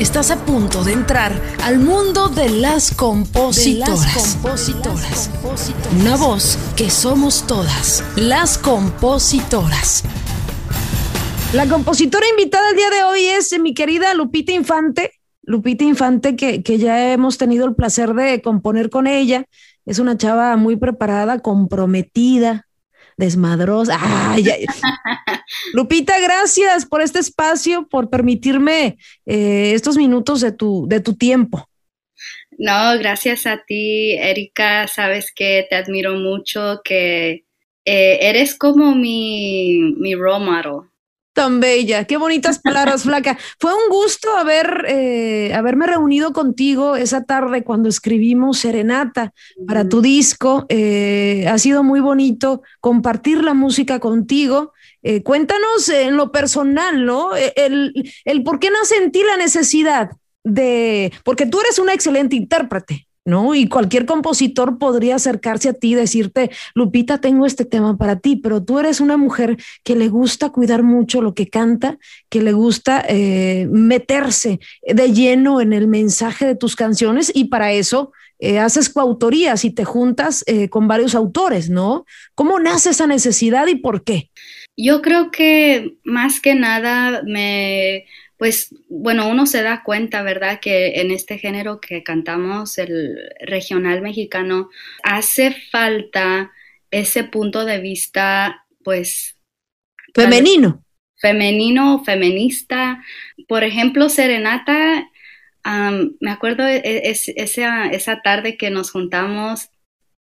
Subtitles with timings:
[0.00, 4.34] Estás a punto de entrar al mundo de las compositoras.
[4.34, 5.30] compositoras.
[6.00, 10.02] Una voz que somos todas, las compositoras.
[11.52, 15.20] La compositora invitada el día de hoy es mi querida Lupita Infante.
[15.42, 19.44] Lupita Infante, que, que ya hemos tenido el placer de componer con ella.
[19.84, 22.69] Es una chava muy preparada, comprometida,
[23.20, 24.00] desmadrosa.
[25.72, 31.68] Lupita, gracias por este espacio, por permitirme eh, estos minutos de tu, de tu tiempo.
[32.58, 34.88] No, gracias a ti, Erika.
[34.88, 37.44] Sabes que te admiro mucho, que
[37.84, 40.89] eh, eres como mi, mi role model
[41.32, 43.38] tan bella, qué bonitas palabras, flaca.
[43.58, 49.32] Fue un gusto haber, eh, haberme reunido contigo esa tarde cuando escribimos Serenata
[49.66, 50.66] para tu disco.
[50.68, 54.72] Eh, ha sido muy bonito compartir la música contigo.
[55.02, 57.30] Eh, cuéntanos en lo personal, ¿no?
[57.34, 57.92] El,
[58.24, 60.10] el por qué nace en ti la necesidad
[60.44, 63.06] de, porque tú eres una excelente intérprete,
[63.54, 68.36] Y cualquier compositor podría acercarse a ti y decirte, Lupita, tengo este tema para ti,
[68.36, 72.52] pero tú eres una mujer que le gusta cuidar mucho lo que canta, que le
[72.52, 78.58] gusta eh, meterse de lleno en el mensaje de tus canciones y para eso eh,
[78.58, 82.06] haces coautorías y te juntas eh, con varios autores, ¿no?
[82.34, 84.30] ¿Cómo nace esa necesidad y por qué?
[84.78, 88.06] Yo creo que más que nada me
[88.40, 94.00] pues bueno, uno se da cuenta, ¿verdad?, que en este género que cantamos, el regional
[94.00, 94.70] mexicano,
[95.02, 96.50] hace falta
[96.90, 99.36] ese punto de vista, pues...
[100.14, 100.82] Femenino.
[101.16, 103.04] Femenino, feminista.
[103.46, 105.10] Por ejemplo, Serenata,
[106.18, 109.68] me acuerdo e, e, esa, esa tarde que nos juntamos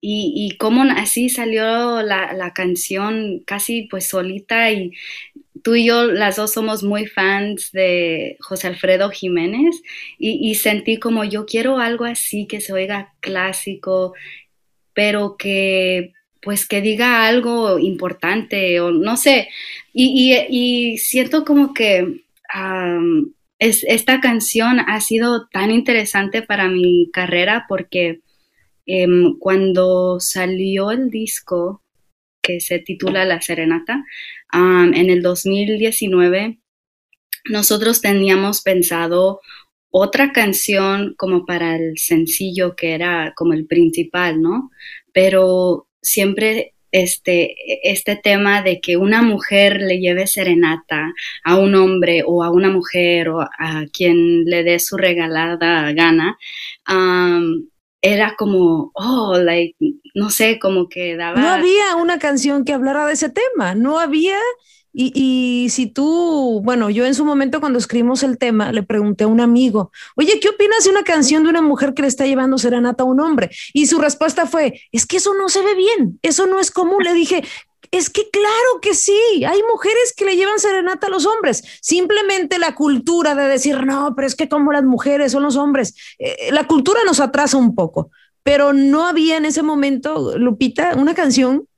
[0.06, 4.92] y, y cómo así salió la, la, canción casi pues solita y
[5.62, 9.80] tú y yo las dos somos muy fans de José Alfredo Jiménez
[10.19, 14.12] y, sentí como yo quiero algo así que se oiga clásico,
[14.92, 16.12] pero que
[16.42, 19.48] pues que diga algo importante o no sé.
[19.95, 22.24] Y, siento como que
[23.58, 28.20] es, esta canción ha sido tan interesante para mi carrera porque
[28.86, 31.83] em, cuando salió el disco
[32.42, 34.05] que se titula La Serenata,
[34.52, 36.58] en el 2019
[37.50, 39.40] nosotros teníamos pensado
[39.90, 44.70] otra canción como para el sencillo que era como el principal, ¿no?
[45.12, 51.12] Pero siempre este, este tema de que una mujer le lleve serenata
[51.44, 56.39] a un hombre o a una mujer o a quien le dé su regalada gana,
[58.05, 59.75] era como, oh, like,
[60.15, 61.41] no sé, como que daba...
[61.41, 64.37] No había una canción que hablara de ese tema, no había...
[64.97, 69.25] Y, y, si tú, bueno, yo en su momento cuando escribimos el tema, le pregunté
[69.25, 72.27] a un amigo, oye, ¿qué opinas de una canción de una mujer que le está
[72.27, 73.51] llevando serenata a un hombre?
[73.73, 77.03] Y su respuesta fue, es que eso no se ve bien, eso no es común.
[77.03, 77.42] Le dije,
[77.96, 81.62] es que claro que sí, hay mujeres que le llevan serenata a los hombres.
[81.80, 85.94] Simplemente la cultura de decir, no, pero es que como las mujeres son los hombres,
[86.18, 88.10] eh, la cultura nos atrasa un poco,
[88.42, 91.68] pero no había en ese momento, Lupita, una canción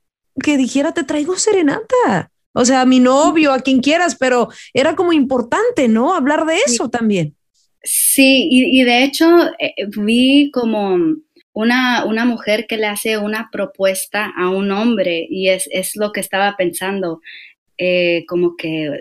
[0.41, 2.31] que dijera, te traigo serenata.
[2.53, 6.15] O sea, a mi novio, a quien quieras, pero era como importante, ¿no?
[6.15, 7.35] Hablar de eso también.
[7.83, 9.27] Sí, y, de hecho
[9.59, 10.97] eh, vi como
[11.57, 16.11] una, una, mujer que le hace una propuesta a un hombre y es, es lo
[16.11, 17.19] que estaba pensando,
[17.79, 18.91] eh, como que,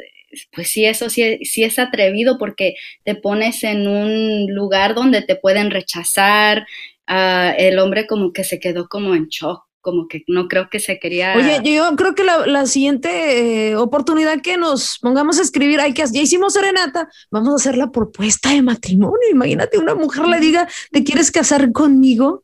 [0.52, 2.74] pues sí, eso sí, sí, es atrevido porque
[3.04, 6.66] te pones en un lugar donde te pueden rechazar,
[7.10, 10.80] uh, el hombre como que se quedó como en shock como que no creo que
[10.80, 11.36] se quería.
[11.36, 15.94] Oye, yo creo que la, la siguiente eh, oportunidad que nos pongamos a escribir, hay
[15.94, 19.30] que ya hicimos serenata, vamos a hacer la propuesta de matrimonio.
[19.30, 22.42] Imagínate, una mujer le diga, ¿te quieres casar conmigo?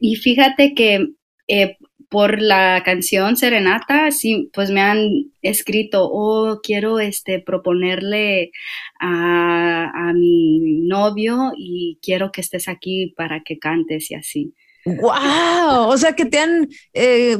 [0.00, 1.08] Y fíjate, que
[1.48, 1.76] eh,
[2.08, 8.52] por la canción Serenata, sí, pues me han escrito, oh, quiero este, proponerle
[9.00, 14.54] a, a mi novio y quiero que estés aquí para que cantes y así.
[14.84, 15.88] ¡Wow!
[15.88, 17.38] O sea que te han eh,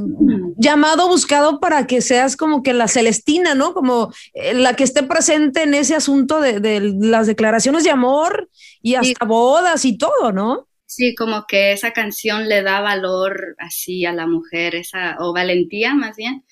[0.57, 3.75] llamado, buscado para que seas como que la Celestina, ¿no?
[3.75, 8.49] Como eh, la que esté presente en ese asunto de, de las declaraciones de amor
[8.81, 10.69] y hasta bodas y todo, ¿no?
[10.95, 15.95] Sí, como que esa canción le da valor así a la mujer, esa, o valentía
[15.95, 16.45] más bien,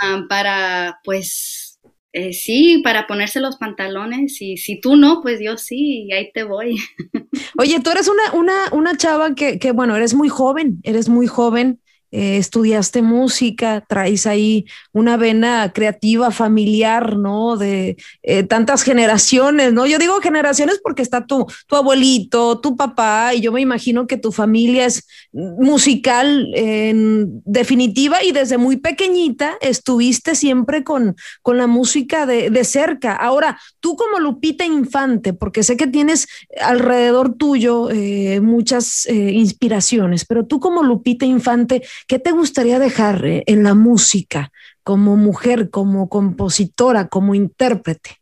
[0.00, 1.80] ah, para pues
[2.12, 6.44] eh, sí, para ponerse los pantalones y si tú no, pues yo sí, ahí te
[6.44, 6.76] voy.
[7.58, 11.26] Oye, tú eres una, una, una chava que, que, bueno, eres muy joven, eres muy
[11.26, 11.80] joven,
[12.16, 17.56] eh, estudiaste música, traes ahí una vena creativa, familiar, ¿no?
[17.56, 19.84] De eh, tantas generaciones, ¿no?
[19.84, 24.16] Yo digo generaciones porque está tu, tu abuelito, tu papá, y yo me imagino que
[24.16, 31.66] tu familia es musical en definitiva y desde muy pequeñita estuviste siempre con, con la
[31.66, 33.16] música de, de cerca.
[33.16, 36.28] Ahora, tú como Lupita Infante, porque sé que tienes
[36.62, 43.42] alrededor tuyo eh, muchas inspiraciones, pero tú como Lupita Infante, ¿qué te gustaría dejar eh,
[43.46, 44.52] en la música
[44.82, 48.20] como mujer, como compositora, como intérprete?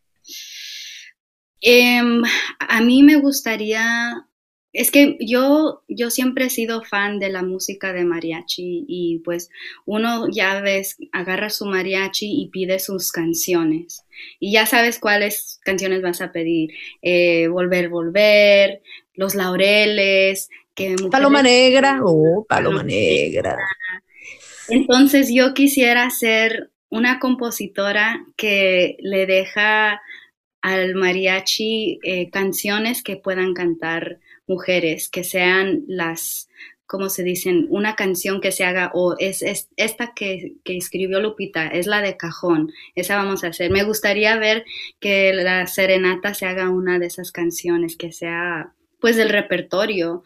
[1.61, 2.23] Em,
[2.59, 4.27] a mí me gustaría
[4.73, 9.51] es que yo, yo siempre he sido fan de la música de mariachi y pues
[9.85, 14.05] uno ya ves, agarra su mariachi y pide sus canciones
[14.41, 16.71] y ya sabes cuáles canciones vas a pedir.
[17.03, 18.83] Eh, volver, volver,
[19.15, 20.49] Los Laureles.
[20.75, 23.59] Que Paloma Negra, oh, Paloma Negra.
[24.69, 30.01] Entonces yo quisiera ser una compositora que le deja
[30.63, 36.49] al mariachi eh, canciones que puedan cantar mujeres, que sean las,
[36.87, 39.43] como se dicen, una canción que se haga, o es,
[39.77, 43.71] esta que, escribió Lupita, es la de cajón, esa vamos a hacer.
[43.71, 44.65] Me gustaría ver
[45.01, 48.73] que la serenata se haga una de esas canciones, que sea
[49.03, 50.23] pues del repertorio.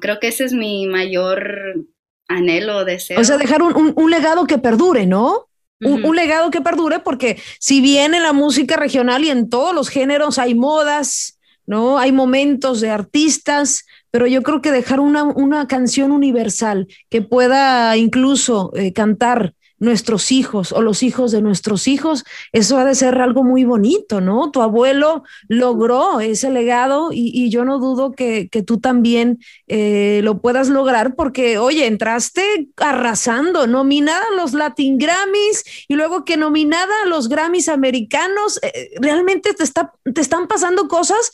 [0.00, 1.86] creo que ese es mi mayor
[2.26, 3.20] anhelo, deseo.
[3.20, 5.46] O sea, dejar un, legado que perdure, ¿no?
[5.80, 9.72] Un, un, legado que perdure, porque si bien en la música regional y en todos
[9.74, 11.98] los géneros hay modas, ¿no?
[11.98, 17.94] Hay momentos de artistas, pero yo creo que dejar una, una canción universal que pueda
[17.98, 23.20] incluso eh, cantar nuestros hijos o los hijos de nuestros hijos, eso ha de ser
[23.20, 24.50] algo muy bonito, ¿no?
[24.50, 29.38] Tu abuelo logró ese legado y, yo no dudo que, tú también
[29.68, 36.24] eh, lo puedas lograr porque, oye, entraste arrasando, nominada a los Latin Grammys y luego
[36.24, 41.32] que nominada a los Grammys americanos, eh, realmente te, está, te están pasando cosas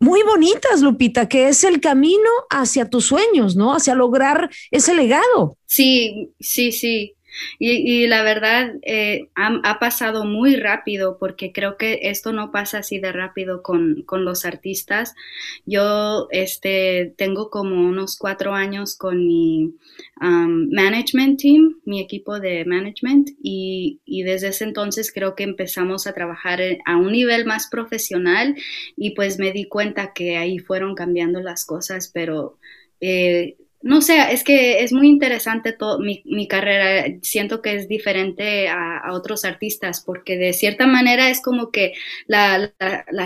[0.00, 3.74] muy bonitas, Lupita, que es el camino hacia tus sueños, ¿no?
[3.74, 5.58] Hacia lograr ese legado.
[5.66, 7.14] Sí, sí, sí.
[7.58, 12.98] Y, la verdad, eh, ha, pasado muy rápido porque creo que esto no pasa así
[12.98, 15.14] de rápido con, los artistas.
[15.66, 19.74] Yo este, tengo como unos cuatro años con mi
[20.20, 26.60] management team, mi equipo de management, y, desde ese entonces creo que empezamos a trabajar
[26.84, 28.54] a un nivel más profesional
[28.96, 32.58] y pues me di cuenta que ahí fueron cambiando las cosas, pero...
[33.02, 37.18] Eh, no sé, es que es muy interesante todo, mi, carrera.
[37.22, 41.94] Siento que es diferente a, otros artistas porque de cierta manera es como que
[42.26, 42.72] la,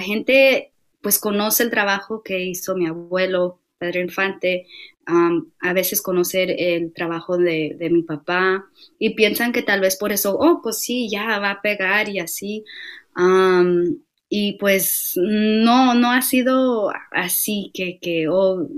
[0.00, 4.66] gente pues conoce el trabajo que hizo mi abuelo, Pedro Infante,
[5.06, 8.64] a veces conocer el trabajo de, mi papá
[8.98, 12.20] y piensan que tal vez por eso, oh, pues sí, ya va a pegar y
[12.20, 12.64] así.
[14.28, 18.68] y pues no, no ha sido así que, que oh,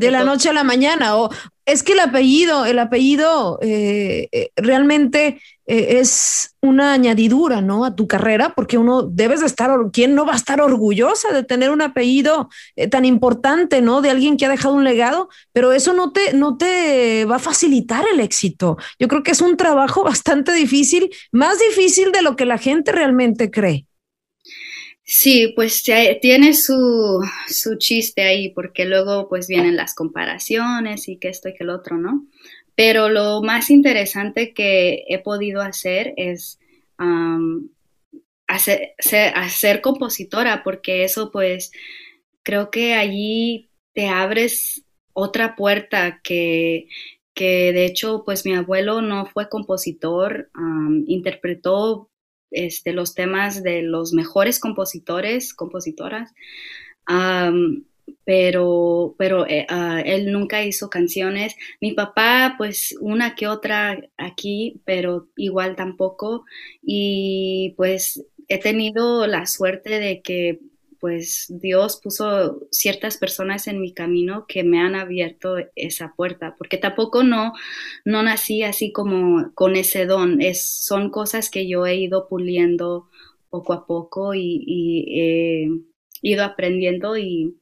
[0.00, 1.16] de la noche a la mañana.
[1.16, 1.30] O
[1.66, 7.84] es que el apellido, el apellido eh, eh, realmente eh, es una añadidura, ¿no?
[7.84, 11.44] A tu carrera, porque uno debes de estar, ¿quién no va a estar orgullosa de
[11.44, 12.48] tener un apellido
[12.90, 14.00] tan importante, ¿no?
[14.00, 17.40] De alguien que ha dejado un legado, pero eso no te, no te va a
[17.40, 18.76] facilitar el éxito.
[18.98, 22.90] Yo creo que es un trabajo bastante difícil, más difícil de lo que la gente
[22.90, 23.86] realmente cree.
[25.12, 25.82] Sí, pues
[26.22, 31.54] tiene su, su chiste ahí, porque luego pues vienen las comparaciones y que esto y
[31.54, 32.28] que el otro, ¿no?
[32.76, 36.60] Pero lo más interesante que he podido hacer es
[38.46, 41.72] hacer, ser, compositora, porque eso pues
[42.44, 46.86] creo que allí te abres otra puerta que,
[47.34, 50.52] que de hecho pues mi abuelo no fue compositor,
[51.08, 52.09] interpretó
[52.50, 56.32] este, los temas de los mejores compositores, compositoras,
[58.24, 61.56] pero, pero eh, ah, él nunca hizo canciones.
[61.80, 66.44] Mi papá, pues una que otra aquí, pero igual tampoco.
[66.82, 70.60] Y pues he tenido la suerte de que
[71.00, 76.76] pues Dios puso ciertas personas en mi camino que me han abierto esa puerta, porque
[76.76, 77.54] tampoco no,
[78.04, 83.08] no nací así como con ese don, es, son cosas que yo he ido puliendo
[83.48, 85.68] poco a poco y, he
[86.22, 87.54] ido aprendiendo y,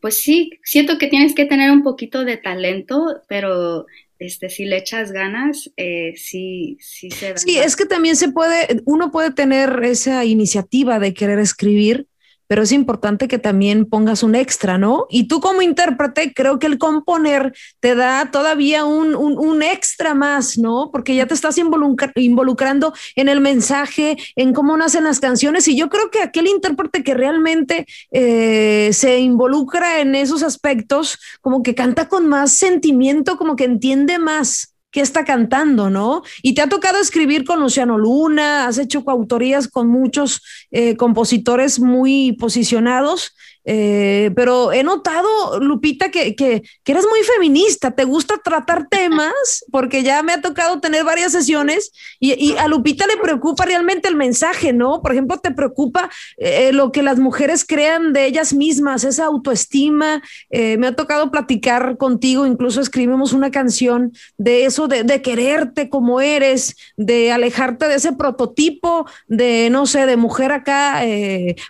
[0.00, 3.86] pues sí, siento que tienes que tener un poquito de talento, pero
[4.18, 7.38] este, si le echas ganas, eh, sí, sí se da.
[7.38, 12.06] Sí, es que también se puede, uno puede tener esa iniciativa de querer escribir,
[12.48, 15.06] pero es importante que también pongas un extra, ¿no?
[15.10, 20.58] Y tú como intérprete, creo que el componer te da todavía un, un, extra más,
[20.58, 20.90] ¿no?
[20.90, 25.88] Porque ya te estás involucrando en el mensaje, en cómo nacen las canciones, y yo
[25.88, 32.08] creo que aquel intérprete que realmente eh, se involucra en esos aspectos, como que canta
[32.08, 36.22] con más sentimiento, como que entiende más qué está cantando, ¿no?
[36.42, 41.78] Y te ha tocado escribir con Luciano Luna, has hecho coautorías con muchos eh, compositores
[41.80, 43.34] muy posicionados.
[43.64, 50.02] Eh, pero he notado, Lupita, que, que, eres muy feminista, te gusta tratar temas, porque
[50.02, 54.72] ya me ha tocado tener varias sesiones y, a Lupita le preocupa realmente el mensaje,
[54.72, 55.02] ¿no?
[55.02, 60.22] Por ejemplo, te preocupa eh, lo que las mujeres crean de ellas mismas, esa autoestima.
[60.50, 65.90] Eh, me ha tocado platicar contigo, incluso escribimos una canción de eso, de, de quererte
[65.90, 71.02] como eres, de alejarte de ese prototipo de, no sé, de mujer acá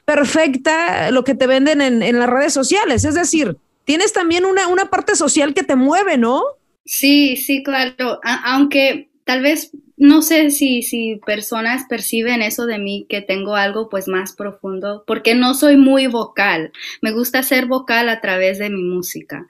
[0.05, 3.05] perfecta, lo que te venden en las redes sociales.
[3.05, 6.43] Es decir, tienes también una, una parte social que te mueve, ¿no?
[6.85, 8.21] Sí, sí, claro.
[8.23, 13.89] aunque tal vez no sé si, si personas perciben eso de mí, que tengo algo
[13.89, 16.73] pues más profundo, porque no soy muy vocal.
[17.03, 19.49] Me gusta ser vocal a través de mi música.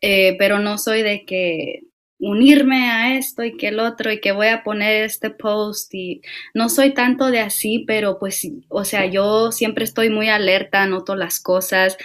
[0.00, 1.84] Eh, pero no soy de que
[2.18, 6.22] unirme a esto y que el otro y que voy a poner este post y
[6.54, 11.14] no soy tanto de así, pero pues, o sea, yo siempre estoy muy alerta, noto
[11.14, 11.96] las cosas,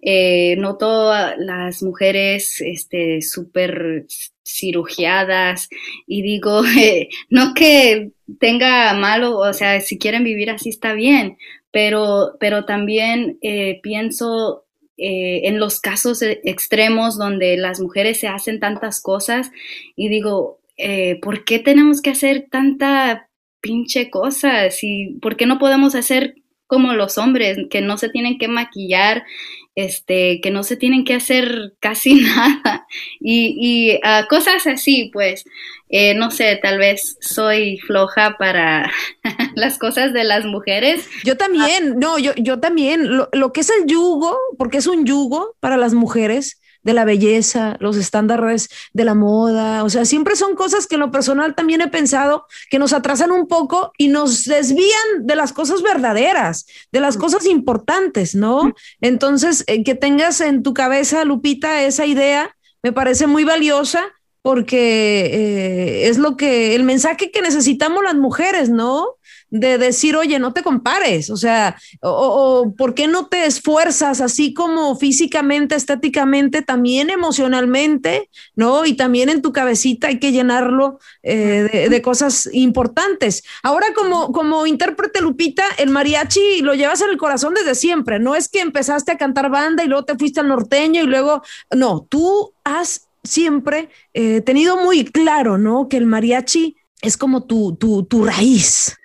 [0.00, 4.06] eh, noto las mujeres, este, súper
[4.44, 5.68] cirugiadas
[6.06, 6.62] y digo,
[7.30, 8.10] no que
[8.40, 11.36] tenga malo, o sea, si quieren vivir así está bien,
[11.70, 14.64] pero, pero también eh, pienso
[15.00, 19.50] eh, en los casos e, extremos donde las mujeres se hacen tantas cosas
[19.96, 23.28] y digo, eh, ¿por qué tenemos que hacer tanta
[23.60, 24.68] pinche cosa?
[25.22, 26.34] ¿Por qué no podemos hacer
[26.66, 29.24] como los hombres, que no se tienen que maquillar,
[29.74, 32.86] este, que no se tienen que hacer casi nada
[33.20, 35.44] y, y ah, cosas así, pues.
[35.92, 38.92] Eh, no sé, tal vez soy floja para
[39.56, 41.08] las cosas de las mujeres.
[41.24, 45.04] Yo también, no, yo, yo también, lo, lo, que es el yugo, porque es un
[45.04, 50.36] yugo para las mujeres, de la belleza, los estándares de la moda, o sea, siempre
[50.36, 54.08] son cosas que en lo personal también he pensado que nos atrasan un poco y
[54.08, 58.72] nos desvían de las cosas verdaderas, de las cosas importantes, ¿no?
[59.00, 64.04] Entonces, eh, que tengas en tu cabeza, Lupita, esa idea, me parece muy valiosa
[64.42, 69.16] porque eh, es lo que, el mensaje que necesitamos las mujeres, ¿no?
[69.50, 74.54] De decir, oye, no te compares, o sea, o, ¿por qué no te esfuerzas así
[74.54, 78.86] como físicamente, estéticamente, también emocionalmente, ¿no?
[78.86, 83.42] Y también en tu cabecita hay que llenarlo eh, de, cosas importantes.
[83.62, 88.34] Ahora, como, como intérprete Lupita, el mariachi lo llevas en el corazón desde siempre, no
[88.34, 91.42] es que empezaste a cantar banda y luego te fuiste al norteño y luego,
[91.74, 95.88] no, tú has siempre eh, tenido muy claro, ¿no?
[95.88, 98.96] Que el mariachi es como tu, tu, tu raíz.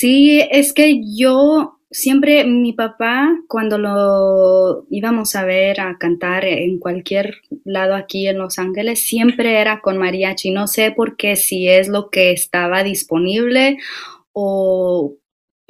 [0.00, 6.78] Sí, es que yo siempre, mi papá, cuando lo íbamos a ver a cantar en
[6.78, 10.52] cualquier lado aquí en Los Ángeles, siempre era con mariachi.
[10.52, 13.76] No sé por qué, si es lo que estaba disponible
[14.32, 15.16] o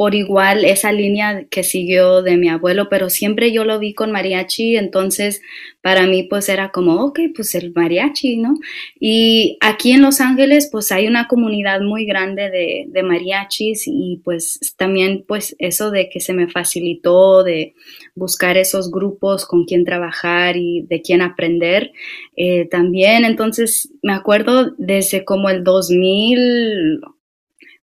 [0.00, 4.12] por igual esa línea que siguió de mi abuelo, pero siempre yo lo vi con
[4.12, 5.42] mariachi, entonces
[5.83, 8.54] para mí pues era como, ok, pues el mariachi, ¿no?
[8.99, 14.75] Y aquí en Los Ángeles pues hay una comunidad muy grande de, mariachis y pues
[14.78, 17.75] también pues eso de que se me facilitó de
[18.14, 21.92] buscar esos grupos con quien trabajar y de quién aprender
[22.37, 27.02] eh, también, entonces me acuerdo desde como el 2000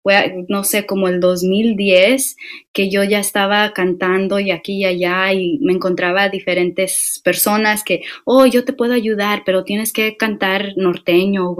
[0.01, 2.37] fue, no sé, como el 2010,
[2.73, 8.01] que yo ya estaba cantando y aquí y allá y me encontraba diferentes personas que,
[8.25, 11.55] oh, yo te puedo ayudar, pero tienes que cantar norteño,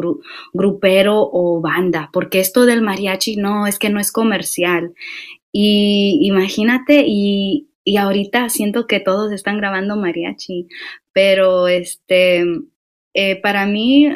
[0.54, 4.94] grupero o banda, porque esto del mariachi no, es que no es comercial.
[5.52, 10.68] Y imagínate, y, y ahorita siento que todos están grabando mariachi,
[11.12, 12.46] pero este,
[13.14, 14.08] eh, para mí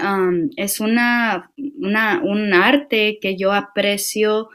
[0.55, 4.49] es una, una, un arte que yo aprecio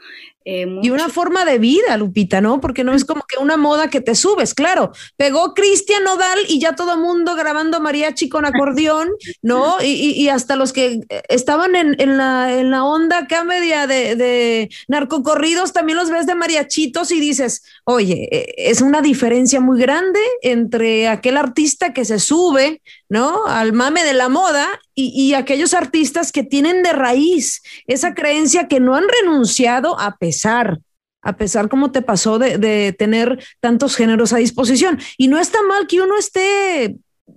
[0.51, 2.59] eh, y una forma de vida, Lupita, ¿no?
[2.59, 4.91] Porque no es como que una moda que te subes, claro.
[5.15, 9.09] Pegó Cristian Nodal y ya todo mundo grabando mariachi con acordeón,
[9.43, 9.75] ¿no?
[9.83, 15.71] Y, hasta los que estaban en, la, en la, onda acá media de, de, narcocorridos
[15.71, 18.27] también los ves de mariachitos y dices, oye,
[18.57, 23.47] es una diferencia muy grande entre aquel artista que se sube, ¿no?
[23.47, 28.79] Al mame de la moda y, aquellos artistas que tienen de raíz esa creencia que
[28.79, 30.79] no han renunciado a pesar
[31.21, 34.99] a pesar como te pasó de, tener tantos géneros a disposición.
[35.17, 36.95] Y no está mal que uno esté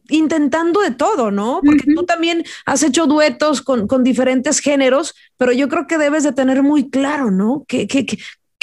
[0.09, 1.61] intentando de todo, ¿no?
[1.65, 6.23] Porque tú también has hecho duetos con, con, diferentes géneros, pero yo creo que debes
[6.23, 7.65] de tener muy claro, ¿no?
[7.67, 8.19] ¿Qué, qué, ¿Qué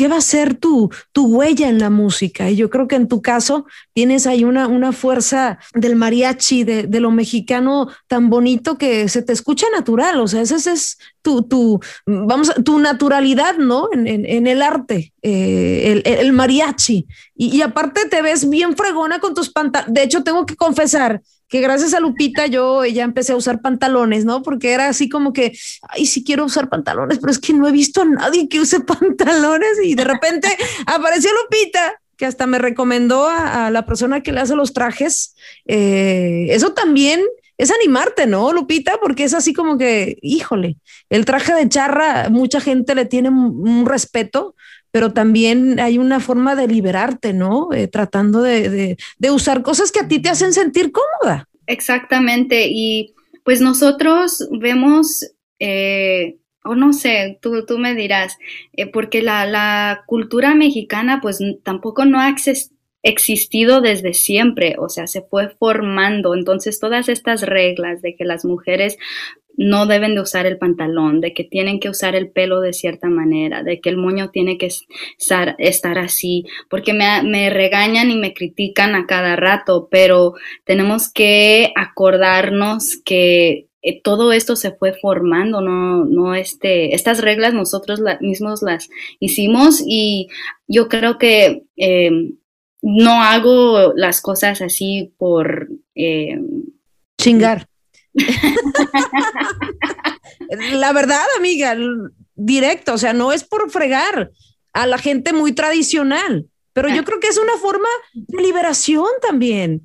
[0.08, 2.50] va a ser tu, tu huella en la música?
[2.50, 6.84] Y yo creo que en tu caso tienes ahí una, una fuerza del mariachi, de,
[6.84, 10.20] de, lo mexicano tan bonito que se te escucha natural.
[10.22, 13.90] O sea, ese, es tu, tu, vamos, tu naturalidad, ¿no?
[13.92, 17.08] En, en, el arte, eh, el, el, mariachi.
[17.36, 19.94] Y, aparte te ves bien fregona con tus pantalones.
[19.94, 24.24] De hecho, tengo que confesar que gracias a Lupita yo ya empecé a usar pantalones,
[24.24, 24.44] ¿no?
[24.44, 27.72] Porque era así como que, ay, sí quiero usar pantalones, pero es que no he
[27.72, 30.48] visto a nadie que use pantalones y de repente
[30.86, 35.36] apareció Lupita que hasta me recomendó a, la persona que le hace los trajes.
[35.66, 37.22] Eh, eso también
[37.60, 38.94] es animarte, ¿no, Lupita?
[39.02, 40.78] Porque es así como que, híjole,
[41.10, 44.56] el traje de charra, mucha gente le tiene un, respeto,
[44.92, 47.68] pero también hay una forma de liberarte, ¿no?
[47.74, 48.96] Eh, tratando de,
[49.30, 51.50] usar cosas que a ti te hacen sentir cómoda.
[51.68, 53.14] Exactamente, y
[53.44, 58.38] pues nosotros vemos, eh, o no sé, tú, tú me dirás,
[58.72, 62.30] eh, porque la, la, cultura mexicana pues tampoco no ha
[63.04, 66.34] existido desde siempre, o sea, se fue formando.
[66.34, 68.98] Entonces, todas estas reglas de que las mujeres
[69.60, 73.10] no deben de usar el pantalón, de que tienen que usar el pelo de cierta
[73.10, 74.70] manera, de que el moño tiene que
[75.18, 81.74] estar, así, porque me, me, regañan y me critican a cada rato, pero tenemos que
[81.76, 88.62] acordarnos que eh, todo esto se fue formando, no, no este, estas reglas nosotros mismos
[88.62, 88.90] las
[89.20, 90.30] hicimos y
[90.70, 92.12] yo creo que eh,
[92.82, 95.70] no hago las cosas así por...
[95.96, 96.40] Eh,
[97.18, 97.68] Chingar.
[100.74, 101.78] la verdad, amiga,
[102.36, 104.32] directo, o sea, no es por fregar
[104.74, 109.84] a la gente muy tradicional, pero yo creo que es una forma de liberación también.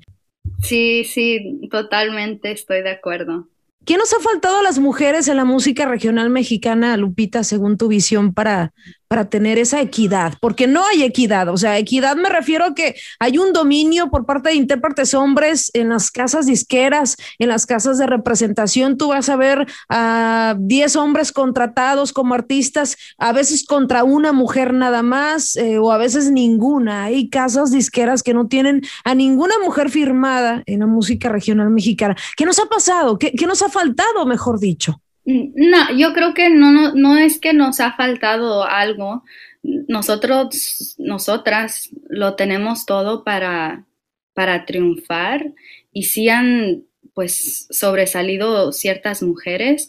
[0.63, 3.49] Sí, sí, totalmente estoy de acuerdo.
[3.85, 7.87] ¿Qué nos ha faltado a las mujeres en la música regional mexicana, Lupita, según tu
[7.87, 8.73] visión, para,
[9.15, 12.95] para tener esa equidad, porque no hay equidad, o sea, equidad me refiero a que
[13.17, 17.97] hay un dominio por parte de intérpretes hombres en las casas disqueras, en las casas
[17.97, 24.03] de representación, tú vas a ver a 10 hombres contratados como artistas, a veces contra
[24.03, 28.81] una mujer nada más, eh, o a veces ninguna, hay casas disqueras que no tienen
[29.05, 32.17] a ninguna mujer firmada en la música regional mexicana.
[32.35, 33.17] ¿Qué nos ha pasado?
[33.17, 34.99] ¿Qué, qué nos ha faltado, mejor dicho?
[35.25, 39.23] No, yo creo que no, no, no es que nos ha faltado algo.
[39.63, 43.85] Nosotros, nosotras lo tenemos todo para,
[44.33, 45.53] para triunfar
[45.91, 46.83] y sí han
[47.15, 49.87] pues sobresalido ciertas mujeres,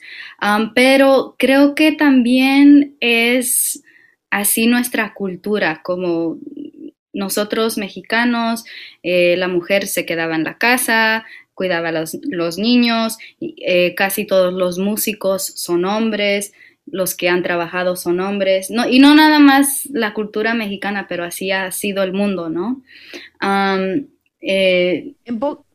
[0.77, 3.83] pero creo que también es
[4.31, 6.39] así nuestra cultura, como
[7.13, 8.65] nosotros mexicanos,
[9.03, 11.25] eh, la mujer se quedaba en la casa,
[11.57, 16.53] cuidaba a los, niños, eh, casi todos los músicos son hombres,
[16.85, 21.25] los que han trabajado son hombres, no, y no nada más la cultura mexicana, pero
[21.25, 22.83] así ha sido el mundo, ¿no?
[24.41, 25.15] Eh,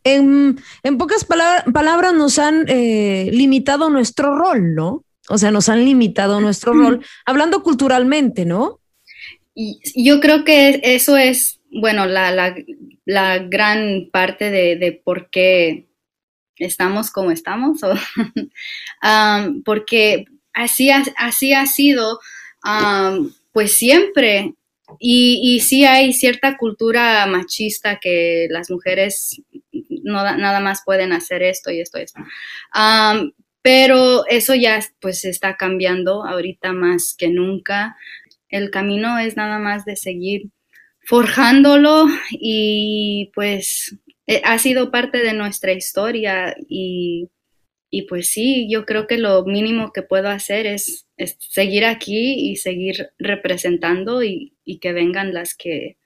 [0.04, 0.58] en,
[0.98, 5.04] pocas palabras nos han eh, limitado nuestro rol, ¿no?
[5.30, 8.80] O sea, nos han limitado nuestro rol, hablando culturalmente, ¿no?
[9.56, 12.56] Y yo creo que eso es bueno, la,
[13.06, 15.88] la, gran parte de, por qué
[16.58, 17.80] estamos como estamos,
[19.66, 22.20] porque así ha, sido,
[23.52, 24.54] pues siempre.
[25.00, 29.42] Y, sí hay cierta cultura machista que las mujeres
[30.04, 32.20] no, nada más pueden hacer esto y esto y esto.
[33.64, 37.96] Pero eso ya pues está cambiando ahorita más que nunca.
[38.50, 40.50] El camino es nada más de seguir
[41.04, 47.30] forjándolo y pues eh, ha sido parte de nuestra historia y,
[48.08, 51.08] pues sí, yo creo que lo mínimo que puedo hacer es,
[51.40, 55.98] seguir aquí y seguir representando y, que vengan las que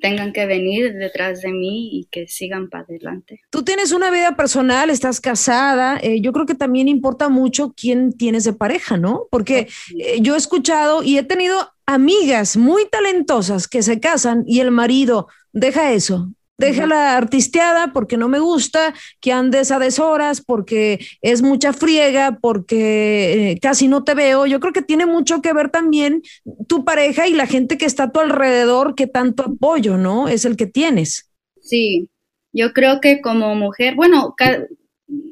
[0.00, 3.40] tengan que venir detrás de mí y que sigan para adelante.
[3.50, 8.12] Tú tienes una vida personal, estás casada, eh, yo creo que también importa mucho quién
[8.12, 9.26] tienes de pareja, ¿no?
[9.30, 14.60] Porque eh, yo he escuchado y he tenido amigas muy talentosas que se casan y
[14.60, 20.40] el marido deja eso, deja la artisteada porque no me gusta, que andes a deshoras,
[20.40, 24.46] porque es mucha friega, porque eh, casi no te veo.
[24.46, 26.22] Yo creo que tiene mucho que ver también
[26.68, 30.28] tu pareja y la gente que está a tu alrededor, que tanto apoyo, ¿no?
[30.28, 31.30] Es el que tienes.
[31.60, 32.08] Sí,
[32.52, 34.34] yo creo que como mujer, bueno,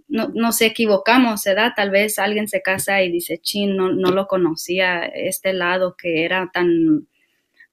[0.09, 1.73] no, nos equivocamos, ¿verdad?
[1.75, 6.25] Tal vez alguien se casa y dice, chin, no, no lo conocía, este lado que
[6.25, 7.09] era tan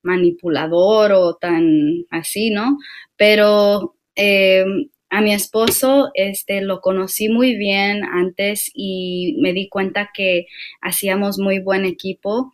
[0.03, 2.77] manipulador o tan así, ¿no?
[3.17, 4.65] Pero eh,
[5.09, 10.47] a mi esposo este, lo conocí muy bien antes y me di cuenta que
[10.81, 12.53] hacíamos muy buen equipo.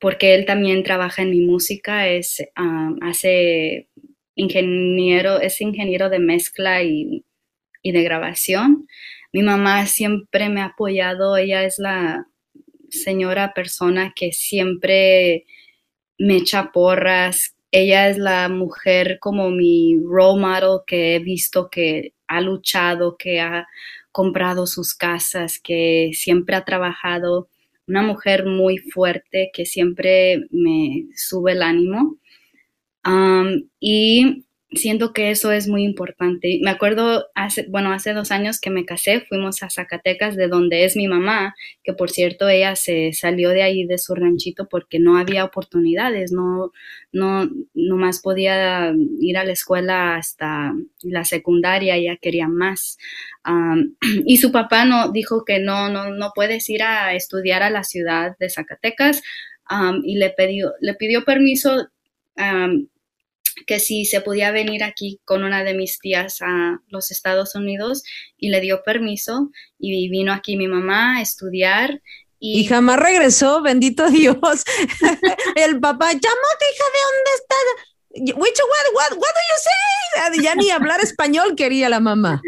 [0.00, 2.42] porque él también trabaja en mi música, es,
[3.00, 3.88] hace
[4.34, 7.24] ingeniero, es ingeniero de mezcla y,
[7.82, 8.86] y de grabación.
[9.32, 12.26] Mi mamá siempre me ha apoyado, ella es la
[12.94, 15.44] señora persona que siempre
[16.18, 17.54] me echa porras.
[17.70, 23.40] Ella es la mujer como mi role model que he visto que ha luchado, que
[23.40, 23.66] ha
[24.12, 27.48] comprado sus casas, que siempre ha trabajado.
[27.86, 32.18] Una mujer muy fuerte que siempre me sube el ánimo.
[33.80, 34.44] y
[34.76, 36.58] siento que eso es muy importante.
[36.62, 40.84] Me acuerdo, hace, bueno, hace dos años que me casé, fuimos a Zacatecas, de donde
[40.84, 44.98] es mi mamá, que por cierto ella se salió de ahí de su ranchito porque
[44.98, 46.72] no había oportunidades, no,
[47.12, 52.98] no, más podía ir a la escuela hasta la secundaria, ella quería más.
[54.26, 57.84] y su papá no, dijo que no, no, no puedes ir a estudiar a la
[57.84, 59.22] ciudad de Zacatecas
[60.02, 61.88] y le pidió, le pidió permiso
[63.66, 68.02] que si se podía venir aquí con una de mis tías a los Estados Unidos
[68.36, 72.00] y le dio permiso y vino aquí mi mamá a estudiar.
[72.38, 74.64] Y, jamás regresó, bendito Dios.
[75.54, 78.36] El papá, llamó, hija, ¿de dónde estás?
[78.36, 80.44] Which, what, what, what do you say?
[80.44, 82.40] Ya ni hablar español quería la mamá.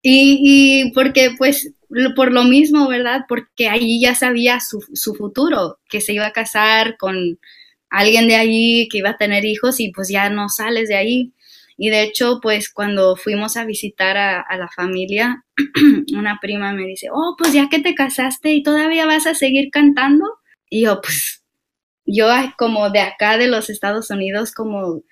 [0.00, 0.38] Y,
[0.82, 1.72] y, porque pues
[2.16, 3.22] por lo mismo, ¿verdad?
[3.28, 7.38] Porque allí ya sabía su, su futuro, que se iba a casar con,
[7.94, 11.32] alguien de allí que iba a tener hijos y pues ya no sales de ahí.
[11.76, 15.44] Y de hecho, pues cuando fuimos a visitar a, la familia,
[16.16, 19.70] una prima me dice, oh, pues ya que te casaste y todavía vas a seguir
[19.70, 20.24] cantando.
[20.70, 21.42] Y yo, pues,
[22.04, 25.02] yo como de acá de los Estados Unidos, como,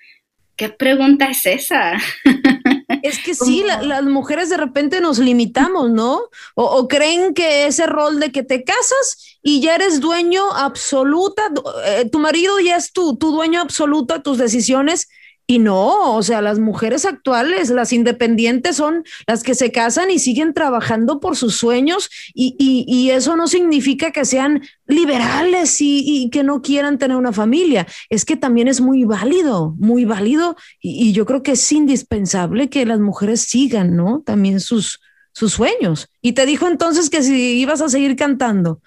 [0.55, 1.97] ¿qué pregunta es esa?
[3.01, 6.21] Es que sí, las mujeres de repente nos limitamos, ¿no?
[6.55, 11.43] O, creen que ese rol de que te casas y ya eres dueño absoluta,
[11.85, 15.09] eh, tu marido ya es tu, tu dueño absoluto de tus decisiones
[15.45, 20.19] y no, o sea, las mujeres actuales, las independientes son las que se casan y
[20.19, 26.43] siguen trabajando por sus sueños y, y, eso no significa que sean liberales y, que
[26.43, 27.85] no quieran tener una familia.
[28.09, 32.85] Es que también es muy válido, muy válido y, yo creo que es indispensable que
[32.85, 34.23] las mujeres sigan, ¿no?
[34.25, 35.01] También sus,
[35.33, 36.07] sus sueños.
[36.21, 38.81] Y te dijo entonces que si ibas a seguir cantando.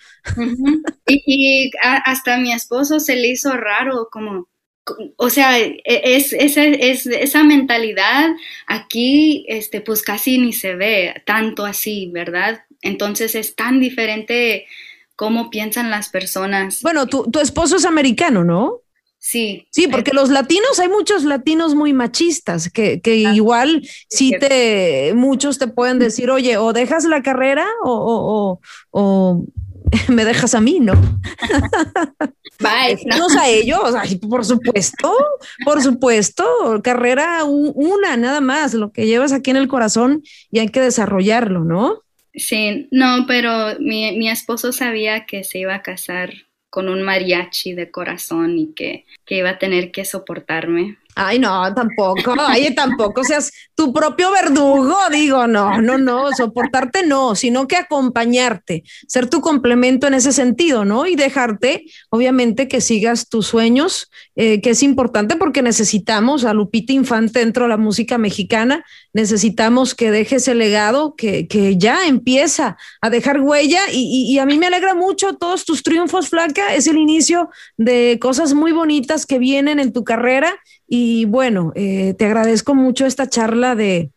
[1.06, 4.48] y, hasta a mi esposo se le hizo raro, como
[5.16, 8.30] o sea, e, es, esa mentalidad
[8.66, 12.62] aquí, este, pues casi ni se ve tanto así, ¿verdad?
[12.82, 14.66] Entonces es tan diferente
[15.16, 16.82] cómo piensan las personas.
[16.82, 18.82] Bueno, tu, esposo es americano, ¿no?
[19.18, 19.66] Sí.
[19.70, 25.12] Sí, porque los latinos, hay muchos latinos muy machistas que, que ah, igual sí te,
[25.16, 29.44] muchos te pueden decir, oye, o dejas la carrera o, o
[30.08, 30.94] me dejas a mí, ¿no?
[32.60, 32.98] Bye.
[33.06, 33.94] No a ellos,
[34.28, 35.14] por supuesto,
[35.64, 36.44] por supuesto,
[36.82, 41.64] carrera una, nada más, lo que llevas aquí en el corazón y hay que desarrollarlo,
[41.64, 42.02] ¿no?
[42.34, 46.32] Sí, no, pero mi, mi esposo sabía que se iba a casar
[46.70, 50.98] con un mariachi de corazón y que, que iba a tener que soportarme.
[51.18, 57.34] Ay, no, tampoco, ay, tampoco seas tu propio verdugo, digo, no, no, no, soportarte no,
[57.34, 61.06] sino que acompañarte, ser tu complemento en ese sentido, ¿no?
[61.06, 66.92] Y dejarte, obviamente, que sigas tus sueños, eh, que es importante porque necesitamos a Lupita
[66.92, 68.84] Infante dentro de la música mexicana,
[69.16, 74.44] necesitamos que deje ese legado que, que ya empieza a dejar huella y, y a
[74.44, 77.48] mí me alegra mucho todos tus triunfos, Flaca, es el inicio
[77.78, 80.52] de cosas muy bonitas que vienen en tu carrera
[80.86, 84.10] y bueno, eh, te agradezco mucho esta charla de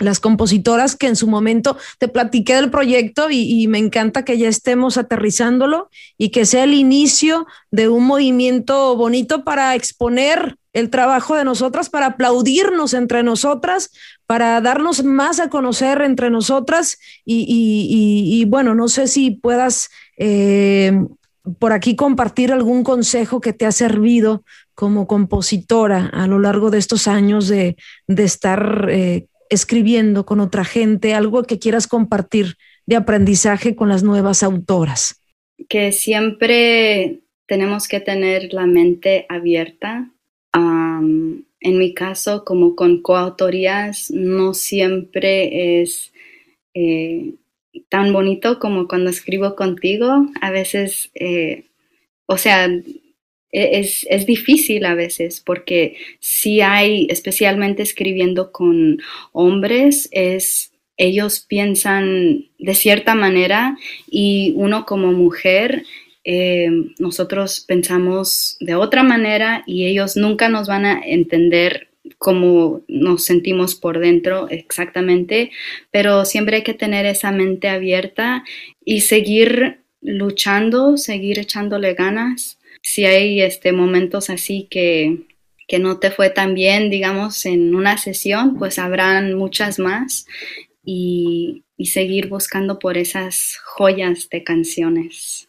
[0.00, 4.48] las compositoras que en su momento te platiqué del proyecto y, me encanta que ya
[4.48, 11.36] estemos aterrizándolo y que sea el inicio de un movimiento bonito para exponer el trabajo
[11.36, 13.90] de nosotras, para aplaudirnos entre nosotras,
[14.26, 20.92] para darnos más a conocer entre nosotras y, bueno, no sé si puedas eh,
[21.58, 26.78] por aquí compartir algún consejo que te ha servido como compositora a lo largo de
[26.78, 27.76] estos años de,
[28.08, 32.56] estar eh, escribiendo con otra gente, algo que quieras compartir
[32.86, 35.20] de aprendizaje con las nuevas autoras?
[35.68, 40.10] Que siempre tenemos que tener la mente abierta.
[40.54, 46.12] En mi caso, como con coautorías, no siempre es
[46.74, 47.34] eh,
[47.88, 50.26] tan bonito como cuando escribo contigo.
[50.40, 51.64] A veces eh,
[52.32, 52.82] o sea, e-,
[53.52, 58.98] es, es, difícil a veces porque si hay, especialmente escribiendo con
[59.32, 63.76] hombres, es ellos piensan de cierta manera
[64.10, 65.84] y uno como mujer,
[66.24, 73.24] eh, nosotros pensamos de otra manera y ellos nunca nos van a entender cómo nos
[73.24, 75.50] sentimos por dentro exactamente,
[75.90, 78.44] pero siempre hay que tener esa mente abierta
[78.84, 85.26] y seguir luchando, seguir echándole ganas si hay este, momentos así que,
[85.68, 90.26] que no te fue tan bien, digamos, en una sesión, pues habrán muchas más
[90.84, 95.48] y, y seguir buscando por esas joyas de canciones.